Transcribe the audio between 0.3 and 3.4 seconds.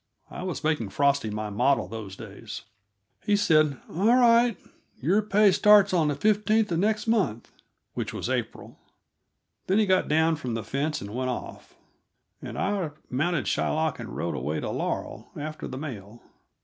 I was making Frosty my model those days. He